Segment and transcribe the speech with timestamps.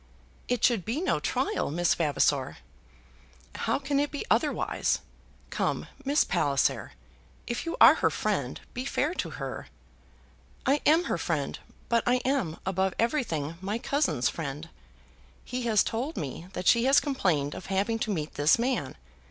[0.47, 2.57] "It should be no trial, Miss Vavasor."
[3.53, 5.01] "How can it be otherwise?
[5.51, 6.93] Come, Miss Palliser;
[7.45, 9.67] if you are her friend, be fair to her."
[10.65, 14.69] "I am her friend; but I am, above everything, my cousin's friend.
[15.45, 18.95] He has told me that she has complained of having to meet this man.